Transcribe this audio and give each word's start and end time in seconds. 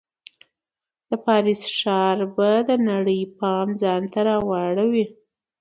د 1.09 1.11
پاریس 1.25 1.61
ښار 1.77 2.17
به 2.35 2.51
د 2.67 2.69
نړۍ 2.89 3.21
پام 3.39 3.67
ځان 3.81 4.01
ته 4.13 4.19
راواړوي. 4.27 5.05